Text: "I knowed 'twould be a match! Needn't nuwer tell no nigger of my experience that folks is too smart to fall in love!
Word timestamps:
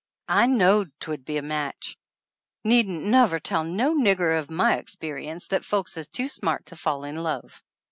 "I 0.29 0.47
knowed 0.47 0.91
'twould 0.99 1.25
be 1.25 1.37
a 1.37 1.43
match! 1.43 1.95
Needn't 2.63 3.05
nuwer 3.05 3.39
tell 3.39 3.63
no 3.63 3.93
nigger 3.93 4.35
of 4.39 4.49
my 4.49 4.77
experience 4.77 5.45
that 5.49 5.63
folks 5.63 5.95
is 5.95 6.07
too 6.09 6.27
smart 6.27 6.65
to 6.65 6.75
fall 6.75 7.03
in 7.03 7.17
love! 7.17 7.61